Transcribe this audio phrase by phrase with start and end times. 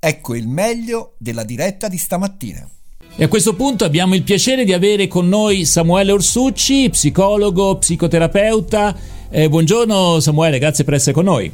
[0.00, 2.68] Ecco il meglio della diretta di stamattina.
[3.16, 8.96] E a questo punto abbiamo il piacere di avere con noi Samuele Orsucci, psicologo, psicoterapeuta.
[9.28, 11.52] Eh, buongiorno Samuele, grazie per essere con noi.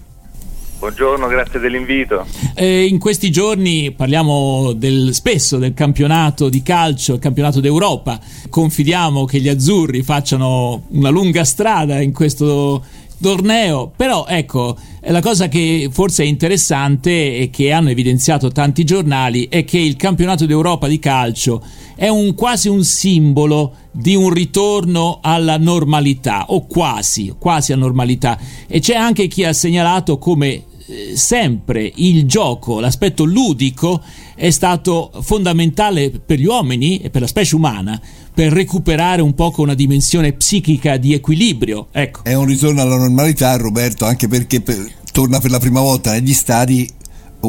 [0.79, 2.27] Buongiorno, grazie dell'invito.
[2.55, 8.21] Eh, in questi giorni parliamo del, spesso del campionato di calcio, il campionato d'Europa.
[8.51, 12.85] Confidiamo che gli azzurri facciano una lunga strada in questo
[13.25, 19.49] torneo, però ecco, la cosa che forse è interessante e che hanno evidenziato tanti giornali
[19.49, 21.65] è che il campionato d'Europa di calcio
[21.97, 28.39] è un, quasi un simbolo di un ritorno alla normalità o quasi, quasi a normalità.
[28.67, 34.03] E c'è anche chi ha segnalato come eh, sempre il gioco, l'aspetto ludico
[34.35, 37.99] è stato fondamentale per gli uomini e per la specie umana
[38.35, 41.87] per recuperare un po' una dimensione psichica di equilibrio.
[41.93, 42.25] Ecco.
[42.25, 46.35] È un ritorno alla normalità, Roberto, anche perché per, torna per la prima volta negli
[46.35, 46.91] stadi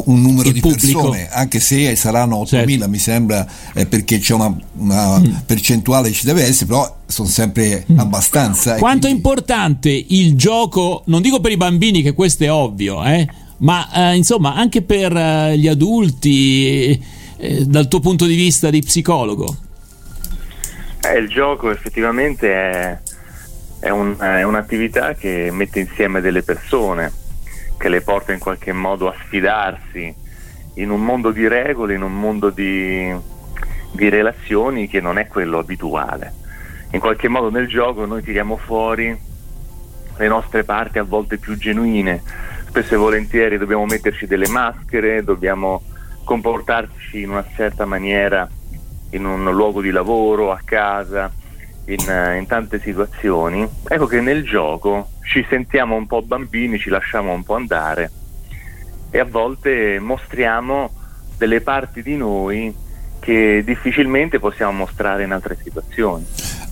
[0.04, 1.00] un numero il di pubblico.
[1.00, 2.88] persone, anche se saranno 8.000 certo.
[2.88, 5.34] mi sembra, eh, perché c'è una, una mm.
[5.46, 7.98] percentuale ci deve essere, però sono sempre mm.
[7.98, 8.76] abbastanza.
[8.76, 9.06] Quanto quindi...
[9.08, 13.26] è importante il gioco, non dico per i bambini che questo è ovvio, eh,
[13.58, 17.02] ma eh, insomma anche per eh, gli adulti,
[17.38, 19.56] eh, dal tuo punto di vista di psicologo?
[21.06, 22.98] Eh, il gioco effettivamente è,
[23.78, 27.12] è, un, è un'attività che mette insieme delle persone,
[27.78, 30.12] che le porta in qualche modo a sfidarsi
[30.74, 33.14] in un mondo di regole, in un mondo di,
[33.92, 36.32] di relazioni che non è quello abituale.
[36.90, 39.16] In qualche modo nel gioco noi tiriamo fuori
[40.16, 42.20] le nostre parti a volte più genuine,
[42.68, 45.82] spesso e volentieri dobbiamo metterci delle maschere, dobbiamo
[46.24, 48.48] comportarci in una certa maniera
[49.16, 51.32] in un luogo di lavoro, a casa,
[51.86, 56.88] in, eh, in, tante situazioni, ecco che nel gioco ci sentiamo un po' bambini, ci
[56.88, 58.10] lasciamo un po' andare
[59.10, 60.90] e a volte mostriamo
[61.36, 62.74] delle parti di noi
[63.18, 66.24] che difficilmente possiamo mostrare in altre situazioni.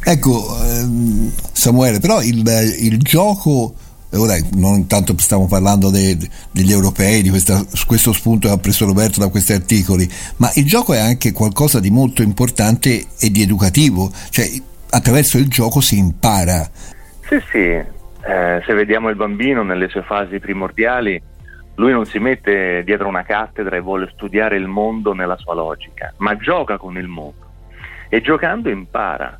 [0.04, 2.46] Ecco, ehm, Samuele, però il,
[2.78, 3.74] il gioco
[4.16, 6.16] ora non tanto stiamo parlando de,
[6.50, 10.64] degli europei, di questa, questo spunto che ha preso Roberto da questi articoli, ma il
[10.64, 14.46] gioco è anche qualcosa di molto importante e di educativo, cioè
[14.90, 16.68] attraverso il gioco si impara.
[17.28, 21.20] Sì, sì, eh, se vediamo il bambino nelle sue fasi primordiali,
[21.76, 26.12] lui non si mette dietro una cattedra e vuole studiare il mondo nella sua logica,
[26.18, 27.42] ma gioca con il mondo
[28.08, 29.36] e giocando impara.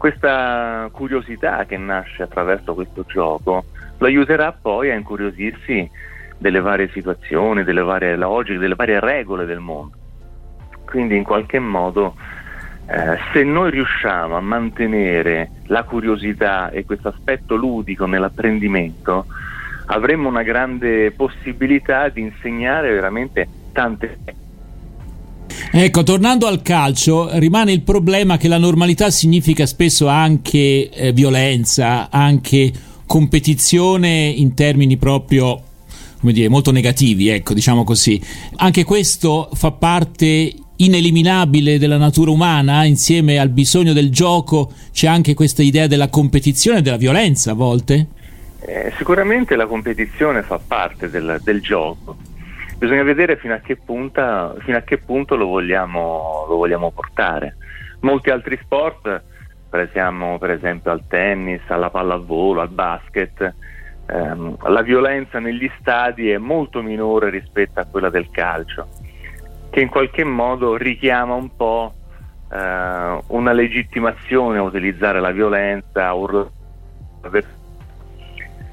[0.00, 3.66] Questa curiosità che nasce attraverso questo gioco
[3.98, 5.90] lo aiuterà poi a incuriosirsi
[6.38, 9.94] delle varie situazioni, delle varie logiche, delle varie regole del mondo.
[10.86, 12.14] Quindi in qualche modo
[12.86, 19.26] eh, se noi riusciamo a mantenere la curiosità e questo aspetto ludico nell'apprendimento,
[19.84, 24.16] avremo una grande possibilità di insegnare veramente tante
[25.72, 32.08] Ecco, tornando al calcio, rimane il problema che la normalità significa spesso anche eh, violenza,
[32.10, 32.72] anche
[33.06, 35.62] competizione in termini proprio
[36.20, 38.20] come dire, molto negativi, ecco, diciamo così.
[38.56, 45.34] Anche questo fa parte ineliminabile della natura umana, insieme al bisogno del gioco c'è anche
[45.34, 48.06] questa idea della competizione e della violenza a volte?
[48.60, 52.16] Eh, sicuramente la competizione fa parte del, del, gioco,
[52.80, 57.56] bisogna vedere fino a che, punta, fino a che punto lo vogliamo, lo vogliamo portare.
[58.00, 59.22] Molti altri sport
[59.68, 63.54] pensiamo per esempio al tennis, alla pallavolo, al basket,
[64.06, 68.88] ehm, la violenza negli stadi è molto minore rispetto a quella del calcio,
[69.68, 71.92] che in qualche modo richiama un po'
[72.50, 76.50] eh, una legittimazione a utilizzare la violenza o,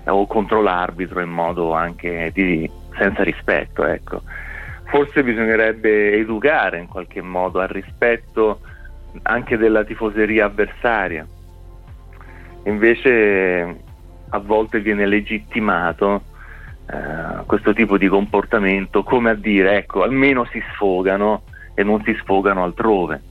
[0.06, 3.86] o contro l'arbitro in modo anche di, senza rispetto.
[3.86, 4.22] Ecco.
[4.86, 8.62] Forse bisognerebbe educare in qualche modo al rispetto
[9.24, 11.26] anche della tifoseria avversaria.
[12.64, 13.86] Invece
[14.30, 16.22] a volte viene legittimato
[16.90, 21.44] eh, questo tipo di comportamento come a dire ecco almeno si sfogano
[21.74, 23.22] e non si sfogano altrove,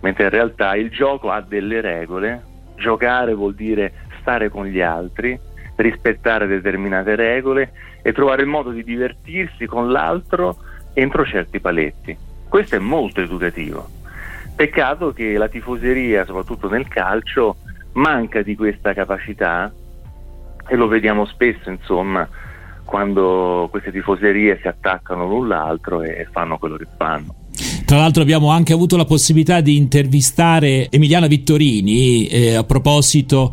[0.00, 2.42] mentre in realtà il gioco ha delle regole,
[2.76, 5.38] giocare vuol dire stare con gli altri,
[5.76, 7.72] rispettare determinate regole
[8.02, 10.56] e trovare il modo di divertirsi con l'altro
[10.92, 12.16] entro certi paletti.
[12.48, 13.88] Questo è molto educativo.
[14.54, 17.56] Peccato che la tifoseria, soprattutto nel calcio,
[17.94, 19.72] manca di questa capacità
[20.66, 22.28] e lo vediamo spesso, insomma,
[22.84, 27.34] quando queste tifoserie si attaccano l'un l'altro e fanno quello che fanno.
[27.84, 33.52] Tra l'altro abbiamo anche avuto la possibilità di intervistare Emiliana Vittorini eh, a proposito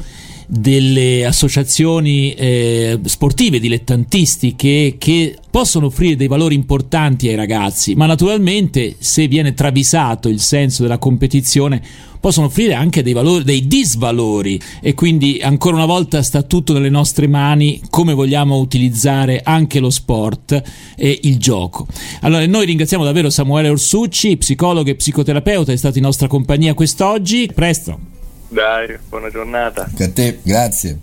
[0.53, 8.95] delle associazioni eh, sportive dilettantistiche che possono offrire dei valori importanti ai ragazzi, ma naturalmente
[9.00, 11.81] se viene travisato il senso della competizione
[12.19, 16.89] possono offrire anche dei, valori, dei disvalori e quindi ancora una volta sta tutto nelle
[16.89, 20.62] nostre mani come vogliamo utilizzare anche lo sport
[20.98, 21.88] e il gioco.
[22.21, 27.50] Allora noi ringraziamo davvero Samuele Orsucci, psicologo e psicoterapeuta, è stato in nostra compagnia quest'oggi.
[27.56, 28.11] Presto.
[28.51, 29.89] Dai, buona giornata.
[29.98, 31.00] a te, grazie.